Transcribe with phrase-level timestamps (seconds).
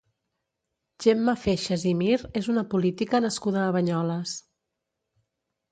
[1.05, 4.37] Gemma Feixas i Mir és una política nascuda a Banyoles.